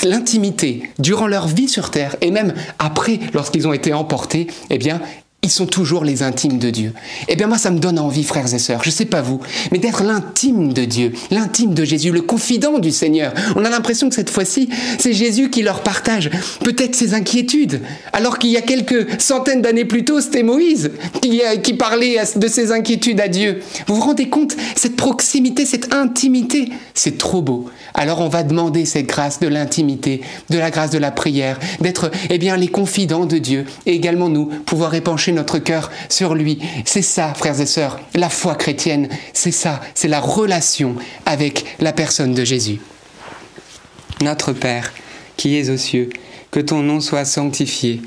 l'intimité 0.04 0.90
durant 1.00 1.28
leur 1.28 1.48
vie 1.48 1.68
sur 1.68 1.92
terre 1.92 2.16
et 2.22 2.32
même 2.32 2.54
après 2.80 3.20
lorsqu'ils 3.34 3.68
ont 3.68 3.74
été 3.74 3.94
emportés, 3.94 4.48
eh 4.70 4.78
bien, 4.78 5.02
ils 5.46 5.52
sont 5.52 5.66
toujours 5.66 6.06
les 6.06 6.24
intimes 6.24 6.58
de 6.58 6.70
Dieu. 6.70 6.94
Eh 7.28 7.36
bien 7.36 7.48
moi, 7.48 7.58
ça 7.58 7.70
me 7.70 7.78
donne 7.78 8.00
envie, 8.00 8.24
frères 8.24 8.54
et 8.54 8.60
sœurs, 8.60 8.82
je 8.82 8.90
ne 8.90 8.94
sais 8.94 9.06
pas 9.06 9.22
vous, 9.22 9.42
mais 9.74 9.78
d'être 9.78 10.02
l'intime 10.02 10.72
de 10.72 10.86
Dieu, 10.86 11.12
l'intime 11.32 11.74
de 11.74 11.84
Jésus, 11.84 12.12
le 12.12 12.22
confident 12.22 12.80
du 12.80 12.92
Seigneur. 12.92 13.34
On 13.58 13.66
a 13.66 13.70
l'impression 13.70 14.08
que 14.08 14.16
cette 14.16 14.30
fois-ci, 14.30 14.70
c'est 14.98 15.12
Jésus 15.12 15.50
qui 15.50 15.62
leur 15.62 15.82
partage 15.82 16.30
peut-être 16.64 16.96
ses 16.96 17.14
inquiétudes, 17.14 17.82
alors 18.14 18.40
qu'il 18.40 18.52
y 18.52 18.58
a 18.58 18.62
quelques 18.62 19.22
centaines 19.22 19.62
d'années 19.62 19.84
plus 19.84 20.06
tôt, 20.06 20.22
c'était 20.22 20.44
Moïse 20.44 20.92
qui, 21.22 21.42
qui 21.62 21.74
parlait 21.74 22.20
de 22.38 22.48
ses 22.48 22.72
inquiétudes 22.72 23.20
à 23.20 23.28
Dieu. 23.28 23.60
Vous 23.88 23.96
vous 23.96 24.02
rendez 24.02 24.30
compte, 24.30 24.56
cette 24.78 24.96
proximité, 24.96 25.66
cette 25.66 25.94
intimité, 25.94 26.70
c'est 26.94 27.18
trop 27.18 27.42
beau. 27.42 27.70
Alors 27.94 28.22
on 28.22 28.30
va 28.30 28.44
demander 28.44 28.86
cette 28.86 29.08
grâce 29.08 29.40
de 29.40 29.48
l'intimité, 29.48 30.22
de 30.50 30.58
la 30.58 30.72
grâce 30.72 30.90
de 30.90 30.98
la 30.98 31.12
prière, 31.12 31.60
d'être 31.80 32.12
eh 32.30 32.38
bien 32.38 32.58
les 32.58 32.68
confidents 32.68 33.26
de 33.26 33.38
Dieu 33.38 33.66
et 33.86 33.94
également 33.94 34.30
nous 34.30 34.46
pouvoir 34.46 34.94
épancher 34.96 35.32
notre 35.32 35.60
cœur 35.60 35.92
sur 36.10 36.36
lui. 36.36 36.60
C'est 36.86 37.02
ça, 37.02 37.34
frères 37.34 37.60
et 37.60 37.66
sœurs, 37.66 38.00
la 38.16 38.30
foi 38.30 38.56
chrétienne, 38.56 39.10
c'est 39.34 39.52
ça, 39.52 39.80
c'est 39.94 40.08
la 40.08 40.20
relation 40.20 40.96
avec 41.26 41.66
la 41.80 41.94
personne 41.94 42.34
de 42.34 42.44
Jésus. 42.44 42.80
Notre 44.22 44.54
Père, 44.54 44.92
qui 45.38 45.58
es 45.58 45.70
aux 45.70 45.78
cieux, 45.78 46.10
que 46.52 46.60
ton 46.60 46.82
nom 46.82 47.00
soit 47.00 47.26
sanctifié, 47.26 48.02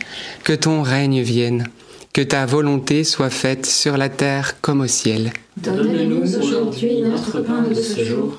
que 0.45 0.53
ton 0.53 0.83
règne 0.83 1.21
vienne, 1.21 1.69
que 2.13 2.23
ta 2.23 2.47
volonté 2.47 3.05
soit 3.05 3.31
faite 3.31 3.67
sur 3.67 3.97
la 3.97 4.09
terre 4.09 4.61
comme 4.61 4.81
au 4.81 4.87
ciel. 4.87 5.33
Donne-nous 5.57 6.37
aujourd'hui 6.39 7.03
notre 7.03 7.41
pain 7.41 7.63
de 7.63 7.75
ce 7.75 8.05
jour 8.05 8.39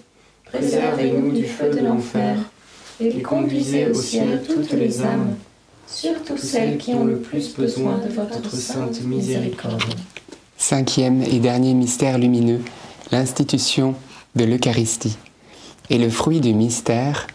préservez-nous 0.51 1.31
du 1.31 1.45
feu 1.45 1.69
de 1.69 1.79
l'enfer, 1.79 2.37
et 2.99 3.21
conduisez 3.21 3.87
au 3.87 3.93
ciel 3.93 4.43
toutes 4.47 4.71
les 4.73 5.01
âmes, 5.01 5.35
surtout 5.87 6.37
celles 6.37 6.77
qui 6.77 6.93
ont 6.93 7.05
le 7.05 7.17
plus 7.17 7.55
besoin 7.55 7.97
de 7.97 8.13
votre 8.13 8.55
sainte 8.55 9.01
miséricorde. 9.03 9.83
cinquième 10.57 11.23
et 11.23 11.39
dernier 11.39 11.73
mystère 11.73 12.17
lumineux, 12.17 12.61
l'institution 13.11 13.95
de 14.35 14.45
l'Eucharistie. 14.45 15.17
Et 15.89 15.97
le 15.97 16.09
fruit 16.09 16.39
du 16.39 16.53
mystère, 16.53 17.27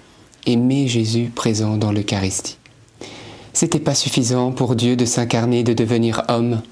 aimer 0.46 0.86
Jésus 0.86 1.30
présent 1.34 1.76
dans 1.76 1.92
l'Eucharistie. 1.92 2.56
C'était 3.52 3.80
pas 3.80 3.94
suffisant 3.94 4.52
pour 4.52 4.76
Dieu 4.76 4.96
de 4.96 5.04
s'incarner, 5.04 5.64
de 5.64 5.72
devenir 5.72 6.22
homme. 6.28 6.62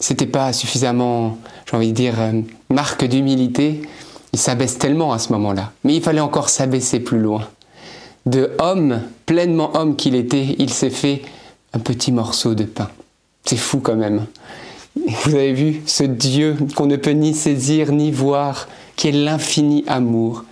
C'était 0.00 0.26
pas 0.26 0.52
suffisamment, 0.52 1.38
j'ai 1.70 1.76
envie 1.76 1.92
de 1.92 1.96
dire, 1.96 2.20
euh, 2.20 2.40
marque 2.70 3.04
d'humilité. 3.04 3.82
Il 4.32 4.38
s'abaisse 4.38 4.78
tellement 4.78 5.12
à 5.12 5.18
ce 5.18 5.32
moment-là. 5.32 5.72
Mais 5.84 5.94
il 5.94 6.02
fallait 6.02 6.20
encore 6.20 6.48
s'abaisser 6.48 7.00
plus 7.00 7.18
loin. 7.18 7.48
De 8.26 8.50
homme, 8.58 9.02
pleinement 9.26 9.76
homme 9.76 9.96
qu'il 9.96 10.14
était, 10.14 10.56
il 10.58 10.70
s'est 10.70 10.90
fait 10.90 11.22
un 11.72 11.78
petit 11.78 12.12
morceau 12.12 12.54
de 12.54 12.64
pain. 12.64 12.90
C'est 13.44 13.56
fou 13.56 13.80
quand 13.80 13.96
même. 13.96 14.26
Vous 15.24 15.34
avez 15.34 15.52
vu 15.52 15.82
ce 15.86 16.04
Dieu 16.04 16.56
qu'on 16.74 16.86
ne 16.86 16.96
peut 16.96 17.12
ni 17.12 17.34
saisir 17.34 17.92
ni 17.92 18.10
voir, 18.10 18.68
qui 18.96 19.08
est 19.08 19.12
l'infini 19.12 19.84
amour, 19.86 20.44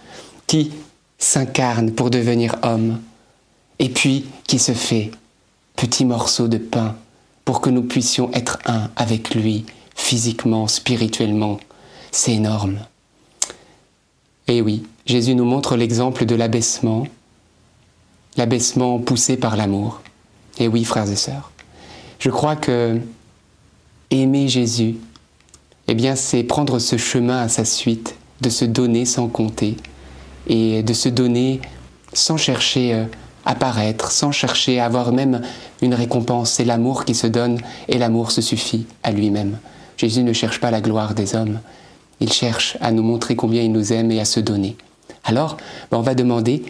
qui 0.47 0.73
s'incarne 1.19 1.91
pour 1.91 2.11
devenir 2.11 2.57
homme, 2.63 3.01
et 3.79 3.89
puis 3.89 4.27
qui 4.47 4.59
se 4.59 4.73
fait 4.73 5.11
petit 5.75 6.05
morceau 6.05 6.49
de 6.49 6.59
pain 6.59 6.95
pour 7.45 7.61
que 7.61 7.71
nous 7.71 7.83
puissions 7.83 8.31
être 8.33 8.59
un 8.67 8.91
avec 8.97 9.35
lui, 9.35 9.67
physiquement, 9.95 10.67
spirituellement. 10.67 11.59
C'est 12.11 12.33
énorme. 12.33 12.79
Et 14.49 14.63
oui, 14.63 14.85
Jésus 15.07 15.35
nous 15.35 15.45
montre 15.45 15.77
l'exemple 15.77 16.25
de 16.25 16.35
l'abaissement, 16.35 17.07
l'abaissement 18.37 18.99
poussé 18.99 19.37
par 19.37 19.57
l'amour. 19.57 20.03
Et 20.59 20.69
oui, 20.69 20.85
frères 20.85 21.11
et 21.11 21.17
sœurs, 21.17 21.51
je 22.19 22.31
crois 22.31 22.57
que 22.57 23.01
aimer 24.11 24.49
Jésus, 24.49 24.97
eh 25.89 25.95
bien, 25.95 26.17
c'est 26.17 26.43
prendre 26.43 26.79
ce 26.79 26.97
chemin 26.97 27.43
à 27.43 27.49
sa 27.49 27.65
suite, 27.65 28.17
de 28.41 28.51
se 28.51 28.65
donner 28.65 29.05
sans 29.05 29.29
compter, 29.29 29.77
et 30.47 30.83
de 30.83 30.93
se 30.93 31.09
donner 31.09 31.61
sans 32.13 32.37
chercher 32.37 32.95
euh, 32.95 33.05
à 33.45 33.55
paraître, 33.55 34.11
sans 34.11 34.33
chercher 34.33 34.81
à 34.81 34.87
avoir 34.87 35.13
même 35.13 35.43
une 35.83 35.95
récompense. 35.95 36.53
C'est 36.53 36.65
l'amour 36.65 37.05
qui 37.05 37.15
se 37.15 37.27
donne, 37.27 37.61
et 37.89 37.99
l'amour 37.99 38.31
se 38.31 38.43
suffit 38.43 38.87
à 39.03 39.11
lui-même. 39.11 39.59
Jésus 39.97 40.23
ne 40.23 40.33
cherche 40.33 40.61
pas 40.61 40.71
la 40.71 40.81
gloire 40.81 41.15
des 41.15 41.35
hommes, 41.35 41.61
il 42.21 42.33
cherche 42.33 42.77
à 42.81 42.93
nous 42.93 43.03
montrer 43.03 43.37
combien 43.37 43.63
il 43.63 43.73
nous 43.73 43.93
aime 43.93 44.11
et 44.11 44.21
à 44.21 44.25
se 44.25 44.41
donner. 44.41 44.77
Alors, 45.25 45.57
ben, 45.91 45.99
on 45.99 46.03
va 46.03 46.15
demander 46.15 46.63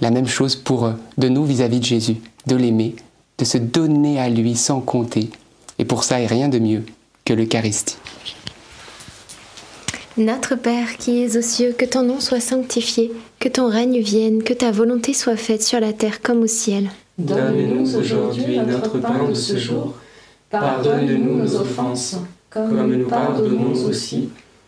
la 0.00 0.10
même 0.10 0.26
chose 0.26 0.56
pour 0.56 0.84
euh, 0.84 0.92
de 1.18 1.28
nous 1.28 1.44
vis-à-vis 1.44 1.80
de 1.80 1.84
Jésus, 1.84 2.16
de 2.46 2.56
l'aimer, 2.56 2.94
de 3.38 3.44
se 3.44 3.58
donner 3.58 4.20
à 4.20 4.28
lui 4.28 4.54
sans 4.54 4.80
compter. 4.80 5.30
Et 5.78 5.84
pour 5.84 6.04
ça, 6.04 6.18
il 6.18 6.20
n'y 6.20 6.26
a 6.26 6.30
rien 6.30 6.48
de 6.48 6.58
mieux 6.58 6.84
que 7.24 7.34
l'Eucharistie. 7.34 7.96
Notre 10.16 10.54
Père 10.54 10.96
qui 10.96 11.22
es 11.22 11.36
aux 11.36 11.42
cieux, 11.42 11.74
que 11.76 11.84
ton 11.84 12.02
nom 12.02 12.20
soit 12.20 12.40
sanctifié, 12.40 13.12
que 13.40 13.48
ton 13.48 13.68
règne 13.68 14.00
vienne, 14.00 14.44
que 14.44 14.52
ta 14.52 14.70
volonté 14.70 15.12
soit 15.12 15.36
faite 15.36 15.62
sur 15.62 15.80
la 15.80 15.92
terre 15.92 16.22
comme 16.22 16.42
au 16.42 16.46
ciel. 16.46 16.90
Donne-nous 17.18 17.96
aujourd'hui 17.96 18.58
notre 18.58 18.98
pain 18.98 19.28
de 19.28 19.34
ce 19.34 19.56
jour. 19.56 19.94
Pardonne-nous 20.50 21.36
nos 21.36 21.56
offenses, 21.56 22.16
comme 22.48 22.96
nous 22.96 23.08
pardonnons 23.08 23.72
aussi 23.88 24.28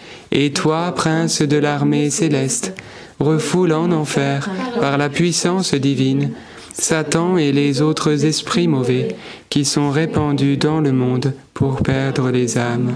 Et 0.31 0.51
toi, 0.51 0.93
prince 0.95 1.41
de 1.41 1.57
l'armée 1.57 2.09
céleste, 2.09 2.73
refoule 3.19 3.73
en 3.73 3.91
enfer, 3.91 4.49
par 4.79 4.97
la 4.97 5.09
puissance 5.09 5.73
divine, 5.73 6.31
Satan 6.73 7.37
et 7.37 7.51
les 7.51 7.81
autres 7.81 8.25
esprits 8.25 8.67
mauvais 8.67 9.09
qui 9.49 9.65
sont 9.65 9.91
répandus 9.91 10.57
dans 10.57 10.79
le 10.79 10.93
monde 10.93 11.33
pour 11.53 11.81
perdre 11.83 12.31
les 12.31 12.57
âmes. 12.57 12.95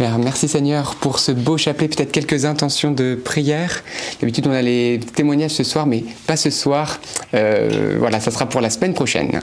Merci 0.00 0.48
Seigneur 0.48 0.94
pour 0.96 1.18
ce 1.18 1.32
beau 1.32 1.58
chapelet, 1.58 1.88
peut-être 1.88 2.12
quelques 2.12 2.44
intentions 2.44 2.90
de 2.92 3.14
prière. 3.14 3.82
D'habitude 4.20 4.46
on 4.46 4.52
a 4.52 4.62
les 4.62 5.00
témoignages 5.14 5.52
ce 5.52 5.64
soir, 5.64 5.86
mais 5.86 6.04
pas 6.26 6.36
ce 6.36 6.50
soir. 6.50 7.00
Euh, 7.34 7.96
voilà, 7.98 8.20
ça 8.20 8.30
sera 8.30 8.46
pour 8.48 8.60
la 8.60 8.70
semaine 8.70 8.94
prochaine. 8.94 9.40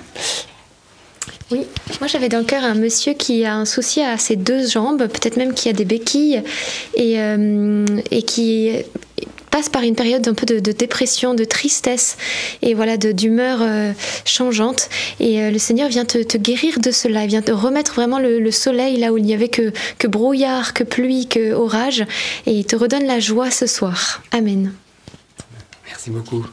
Oui, 1.51 1.61
moi 1.99 2.07
j'avais 2.07 2.29
dans 2.29 2.39
le 2.39 2.43
cœur 2.45 2.63
un 2.63 2.75
monsieur 2.75 3.13
qui 3.13 3.45
a 3.45 3.55
un 3.55 3.65
souci 3.65 4.01
à 4.01 4.17
ses 4.17 4.35
deux 4.35 4.67
jambes, 4.67 5.07
peut-être 5.07 5.37
même 5.37 5.53
qui 5.53 5.69
a 5.69 5.73
des 5.73 5.85
béquilles 5.85 6.43
et, 6.95 7.19
euh, 7.19 7.85
et 8.11 8.23
qui 8.23 8.71
passe 9.49 9.69
par 9.69 9.83
une 9.83 9.95
période 9.95 10.27
un 10.27 10.33
peu 10.33 10.45
de, 10.45 10.71
dépression, 10.71 11.33
de 11.33 11.43
tristesse 11.43 12.17
et 12.61 12.73
voilà 12.73 12.97
d'humeur 12.97 13.59
euh, 13.61 13.91
changeante. 14.25 14.89
Et 15.19 15.41
euh, 15.41 15.51
le 15.51 15.57
Seigneur 15.59 15.89
vient 15.89 16.05
te, 16.05 16.37
guérir 16.37 16.79
de 16.79 16.91
cela, 16.91 17.23
il 17.23 17.29
vient 17.29 17.41
te 17.41 17.51
remettre 17.51 17.93
vraiment 17.93 18.19
le, 18.19 18.39
le 18.39 18.51
soleil 18.51 18.97
là 18.97 19.11
où 19.11 19.17
il 19.17 19.23
n'y 19.23 19.33
avait 19.33 19.49
que, 19.49 19.71
que 19.97 20.07
brouillard, 20.07 20.73
que 20.73 20.83
pluie, 20.83 21.27
que 21.27 21.53
orage, 21.53 22.05
et 22.45 22.51
il 22.51 22.65
te 22.65 22.75
redonne 22.75 23.05
la 23.05 23.19
joie 23.19 23.51
ce 23.51 23.67
soir. 23.67 24.21
Amen. 24.31 24.71
Merci 25.87 26.09
beaucoup. 26.11 26.45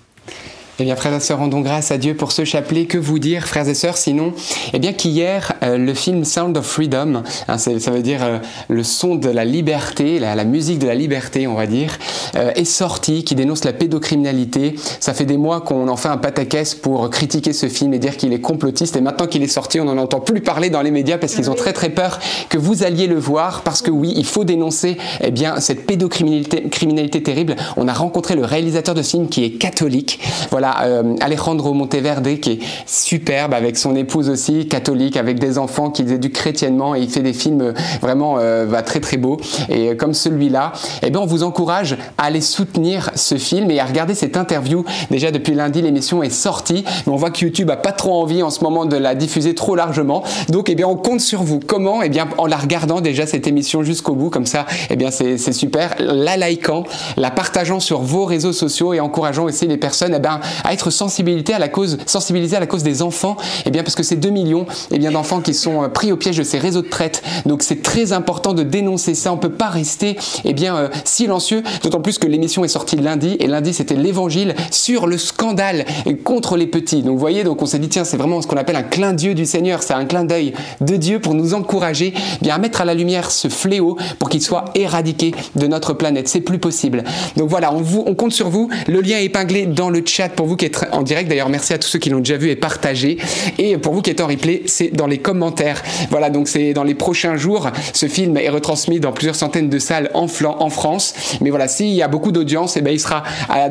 Eh 0.78 0.84
bien, 0.84 0.94
frères 0.94 1.14
et 1.14 1.20
sœurs, 1.20 1.38
rendons 1.38 1.62
grâce 1.62 1.90
à 1.90 1.96
Dieu 1.96 2.14
pour 2.14 2.32
ce 2.32 2.44
chapelet. 2.44 2.84
Que 2.84 2.98
vous 2.98 3.18
dire, 3.18 3.46
frères 3.46 3.66
et 3.66 3.72
sœurs, 3.72 3.96
sinon 3.96 4.34
Eh 4.74 4.78
bien, 4.78 4.92
qu'hier, 4.92 5.54
euh, 5.62 5.78
le 5.78 5.94
film 5.94 6.26
Sound 6.26 6.54
of 6.58 6.66
Freedom, 6.66 7.22
hein, 7.48 7.56
ça 7.56 7.90
veut 7.90 8.02
dire 8.02 8.22
euh, 8.22 8.38
le 8.68 8.84
son 8.84 9.14
de 9.14 9.30
la 9.30 9.46
liberté, 9.46 10.18
la, 10.18 10.44
musique 10.44 10.78
de 10.78 10.86
la 10.86 10.94
liberté, 10.94 11.46
on 11.46 11.54
va 11.54 11.66
dire, 11.66 11.98
est 12.34 12.66
sorti, 12.66 13.24
qui 13.24 13.34
dénonce 13.34 13.64
la 13.64 13.72
pédocriminalité. 13.72 14.74
Ça 15.00 15.14
fait 15.14 15.24
des 15.24 15.38
mois 15.38 15.62
qu'on 15.62 15.88
en 15.88 15.96
fait 15.96 16.08
un 16.08 16.18
pataquès 16.18 16.74
pour 16.74 17.08
critiquer 17.08 17.54
ce 17.54 17.68
film 17.68 17.94
et 17.94 17.98
dire 17.98 18.18
qu'il 18.18 18.34
est 18.34 18.42
complotiste. 18.42 18.96
Et 18.96 19.00
maintenant 19.00 19.26
qu'il 19.26 19.42
est 19.42 19.48
sorti, 19.48 19.80
on 19.80 19.84
n'en 19.84 19.96
entend 19.96 20.20
plus 20.20 20.42
parler 20.42 20.68
dans 20.68 20.82
les 20.82 20.90
médias 20.90 21.16
parce 21.16 21.34
qu'ils 21.34 21.50
ont 21.50 21.54
très 21.54 21.72
très 21.72 21.88
peur 21.88 22.18
que 22.50 22.58
vous 22.58 22.82
alliez 22.82 23.06
le 23.06 23.18
voir. 23.18 23.62
Parce 23.62 23.80
que 23.80 23.90
oui, 23.90 24.12
il 24.14 24.26
faut 24.26 24.44
dénoncer 24.44 24.98
eh 25.22 25.30
bien, 25.30 25.58
cette 25.60 25.86
pédocriminalité 25.86 26.68
criminalité 26.68 27.22
terrible. 27.22 27.56
On 27.78 27.88
a 27.88 27.94
rencontré 27.94 28.34
le 28.34 28.44
réalisateur 28.44 28.94
de 28.94 29.00
ce 29.00 29.12
film 29.12 29.28
qui 29.28 29.44
est 29.44 29.52
catholique. 29.52 30.20
Voilà, 30.50 30.65
euh, 30.84 31.14
Alejandro 31.20 31.72
Monteverde 31.72 32.40
qui 32.40 32.52
est 32.52 32.58
superbe 32.86 33.54
avec 33.54 33.76
son 33.76 33.96
épouse 33.96 34.28
aussi, 34.28 34.68
catholique, 34.68 35.16
avec 35.16 35.38
des 35.38 35.58
enfants 35.58 35.90
qui 35.90 36.02
éduquent 36.02 36.32
chrétiennement 36.32 36.94
et 36.94 37.00
il 37.00 37.10
fait 37.10 37.22
des 37.22 37.32
films 37.32 37.74
vraiment 38.00 38.36
euh, 38.38 38.66
très 38.82 39.00
très 39.00 39.16
beaux. 39.16 39.38
Et 39.68 39.88
euh, 39.88 39.94
comme 39.94 40.14
celui-là, 40.14 40.72
eh 41.02 41.10
bien, 41.10 41.20
on 41.20 41.26
vous 41.26 41.42
encourage 41.42 41.96
à 42.18 42.24
aller 42.24 42.40
soutenir 42.40 43.10
ce 43.14 43.36
film 43.36 43.70
et 43.70 43.80
à 43.80 43.84
regarder 43.84 44.14
cette 44.14 44.36
interview. 44.36 44.84
Déjà 45.10 45.30
depuis 45.30 45.54
lundi, 45.54 45.82
l'émission 45.82 46.22
est 46.22 46.30
sortie, 46.30 46.84
mais 47.06 47.12
on 47.12 47.16
voit 47.16 47.30
que 47.30 47.44
YouTube 47.44 47.70
a 47.70 47.76
pas 47.76 47.92
trop 47.92 48.20
envie 48.20 48.42
en 48.42 48.50
ce 48.50 48.62
moment 48.62 48.86
de 48.86 48.96
la 48.96 49.14
diffuser 49.14 49.54
trop 49.54 49.74
largement. 49.74 50.22
Donc, 50.48 50.68
eh 50.68 50.74
bien, 50.74 50.86
on 50.86 50.96
compte 50.96 51.20
sur 51.20 51.42
vous. 51.42 51.60
Comment? 51.64 52.02
Eh 52.02 52.08
bien, 52.08 52.28
en 52.38 52.46
la 52.46 52.56
regardant 52.56 53.00
déjà 53.00 53.26
cette 53.26 53.46
émission 53.46 53.82
jusqu'au 53.82 54.14
bout, 54.14 54.30
comme 54.30 54.46
ça, 54.46 54.66
eh 54.90 54.96
bien, 54.96 55.10
c'est 55.10 55.52
super. 55.52 55.94
La 55.98 56.36
likant, 56.36 56.84
la 57.16 57.30
partageant 57.30 57.80
sur 57.80 58.00
vos 58.00 58.24
réseaux 58.24 58.52
sociaux 58.52 58.92
et 58.92 59.00
encourageant 59.00 59.44
aussi 59.44 59.66
les 59.66 59.76
personnes 59.76 60.14
eh 60.14 60.20
bien, 60.20 60.40
à 60.64 60.72
être 60.72 60.90
sensibilisées 60.90 61.54
à 61.54 61.58
la 61.58 61.68
cause, 61.68 61.98
sensibilisées 62.06 62.56
à 62.56 62.60
la 62.60 62.66
cause 62.66 62.82
des 62.82 63.02
enfants. 63.02 63.36
Eh 63.64 63.70
bien, 63.70 63.82
parce 63.82 63.94
que 63.94 64.02
c'est 64.02 64.16
2 64.16 64.30
millions 64.30 64.66
eh 64.90 64.98
bien, 64.98 65.10
d'enfants 65.10 65.40
qui 65.40 65.54
sont 65.54 65.82
euh, 65.82 65.88
pris 65.88 66.12
au 66.12 66.16
piège 66.16 66.36
de 66.36 66.42
ces 66.42 66.58
réseaux 66.58 66.82
de 66.82 66.88
traite. 66.88 67.22
Donc, 67.44 67.62
c'est 67.62 67.82
très 67.82 68.12
important 68.12 68.52
de 68.52 68.62
dénoncer 68.62 69.14
ça. 69.14 69.32
On 69.32 69.36
peut 69.36 69.50
pas 69.50 69.68
rester 69.68 70.16
eh 70.44 70.52
bien, 70.52 70.76
euh, 70.76 70.88
silencieux, 71.04 71.62
d'autant 71.82 72.00
plus 72.00 72.18
que 72.18 72.26
l'émission 72.26 72.64
est 72.64 72.68
sortie 72.68 72.96
lundi 72.96 73.36
et 73.40 73.46
lundi, 73.46 73.72
c'était 73.72 73.94
l'évangile 73.94 74.54
sur 74.70 75.06
le 75.06 75.18
scandale 75.18 75.84
contre 76.24 76.56
les 76.56 76.66
petits. 76.66 77.02
Donc, 77.02 77.14
vous 77.14 77.20
voyez, 77.20 77.44
donc 77.44 77.62
on 77.62 77.66
s'est 77.66 77.78
dit, 77.78 77.88
tiens, 77.88 78.04
c'est 78.04 78.16
vraiment 78.16 78.40
ce 78.42 78.46
qu'on 78.46 78.56
appelle 78.56 78.76
un 78.76 78.82
clin 78.82 79.12
d'œil 79.12 79.34
du 79.34 79.46
Seigneur. 79.46 79.82
C'est 79.82 79.94
un 79.94 80.04
clin 80.04 80.24
d'œil 80.24 80.52
de 80.80 80.96
Dieu 80.96 81.20
pour 81.20 81.34
nous 81.34 81.54
encourager 81.54 82.14
bien, 82.42 82.54
à 82.54 82.58
mettre 82.58 82.80
à 82.80 82.84
la 82.84 82.94
lumière 82.94 83.30
ce 83.30 83.48
fléau 83.48 83.96
pour 84.18 84.28
qu'il 84.28 84.42
soit 84.42 84.66
éradiqué 84.74 85.34
de 85.54 85.66
notre 85.66 85.92
planète. 85.92 86.28
C'est 86.28 86.40
plus 86.40 86.58
possible. 86.58 87.04
Donc 87.36 87.48
voilà, 87.48 87.72
on, 87.72 87.80
vous, 87.80 88.04
on 88.06 88.14
compte 88.14 88.32
sur 88.32 88.48
vous. 88.48 88.70
Le 88.86 89.00
lien 89.00 89.18
est 89.18 89.24
épinglé 89.24 89.66
dans 89.66 89.90
le 89.90 90.02
chat 90.04 90.28
pour 90.28 90.45
vous 90.46 90.56
qui 90.56 90.66
êtes 90.66 90.86
en 90.92 91.02
direct. 91.02 91.28
D'ailleurs, 91.28 91.48
merci 91.48 91.72
à 91.72 91.78
tous 91.78 91.88
ceux 91.88 91.98
qui 91.98 92.10
l'ont 92.10 92.20
déjà 92.20 92.36
vu 92.36 92.50
et 92.50 92.56
partagé. 92.56 93.18
Et 93.58 93.76
pour 93.78 93.92
vous 93.92 94.02
qui 94.02 94.10
êtes 94.10 94.20
en 94.20 94.26
replay, 94.26 94.62
c'est 94.66 94.94
dans 94.94 95.06
les 95.06 95.18
commentaires. 95.18 95.82
Voilà, 96.10 96.30
donc 96.30 96.48
c'est 96.48 96.72
dans 96.72 96.84
les 96.84 96.94
prochains 96.94 97.36
jours. 97.36 97.68
Ce 97.92 98.06
film 98.06 98.36
est 98.36 98.48
retransmis 98.48 99.00
dans 99.00 99.12
plusieurs 99.12 99.36
centaines 99.36 99.68
de 99.68 99.78
salles 99.78 100.10
en, 100.14 100.26
en 100.44 100.70
France. 100.70 101.14
Mais 101.40 101.50
voilà, 101.50 101.68
s'il 101.68 101.90
y 101.90 102.02
a 102.02 102.08
beaucoup 102.08 102.32
d'audience, 102.32 102.76
et 102.76 102.80
eh 102.80 102.82
ben, 102.82 102.92
il 102.92 103.00
sera 103.00 103.22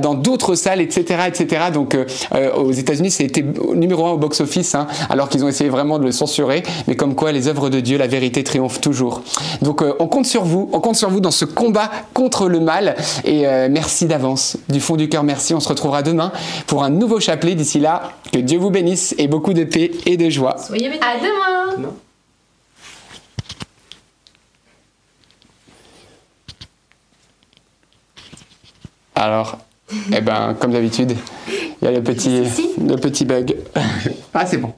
dans 0.01 0.13
d'autres 0.13 0.55
salles, 0.55 0.81
etc. 0.81 1.23
etc. 1.27 1.65
Donc 1.73 1.95
euh, 1.95 2.05
euh, 2.33 2.53
aux 2.53 2.71
États-Unis, 2.71 3.11
c'était 3.11 3.45
numéro 3.73 4.05
un 4.05 4.11
au 4.11 4.17
box-office, 4.17 4.75
hein, 4.75 4.87
alors 5.09 5.29
qu'ils 5.29 5.43
ont 5.43 5.47
essayé 5.47 5.69
vraiment 5.69 5.99
de 5.99 6.03
le 6.03 6.11
censurer. 6.11 6.63
Mais 6.87 6.95
comme 6.95 7.15
quoi, 7.15 7.31
les 7.31 7.47
œuvres 7.47 7.69
de 7.69 7.79
Dieu, 7.79 7.97
la 7.97 8.07
vérité 8.07 8.43
triomphe 8.43 8.81
toujours. 8.81 9.21
Donc 9.61 9.81
euh, 9.81 9.93
on 9.99 10.07
compte 10.07 10.25
sur 10.25 10.43
vous, 10.43 10.69
on 10.73 10.79
compte 10.79 10.95
sur 10.95 11.09
vous 11.09 11.19
dans 11.19 11.31
ce 11.31 11.45
combat 11.45 11.91
contre 12.13 12.47
le 12.47 12.59
mal. 12.59 12.95
Et 13.23 13.47
euh, 13.47 13.67
merci 13.69 14.05
d'avance, 14.05 14.57
du 14.69 14.79
fond 14.79 14.95
du 14.95 15.09
cœur, 15.09 15.23
merci. 15.23 15.53
On 15.53 15.59
se 15.59 15.69
retrouvera 15.69 16.03
demain 16.03 16.31
pour 16.67 16.83
un 16.83 16.89
nouveau 16.89 17.19
chapelet. 17.19 17.55
D'ici 17.55 17.79
là, 17.79 18.11
que 18.31 18.39
Dieu 18.39 18.57
vous 18.57 18.69
bénisse 18.69 19.15
et 19.17 19.27
beaucoup 19.27 19.53
de 19.53 19.63
paix 19.63 19.91
et 20.05 20.17
de 20.17 20.29
joie. 20.29 20.57
Soyez 20.57 20.89
bénis. 20.89 21.01
À 21.01 21.17
demain. 21.17 21.93
Alors, 29.15 29.57
eh 30.13 30.21
ben, 30.21 30.55
comme 30.59 30.71
d'habitude, 30.71 31.15
il 31.47 31.85
y 31.85 31.87
a 31.87 31.91
le 31.91 32.03
petit, 32.03 32.43
le 32.77 32.95
petit 32.97 33.25
bug. 33.25 33.55
ah, 34.33 34.45
c'est 34.45 34.57
bon. 34.57 34.73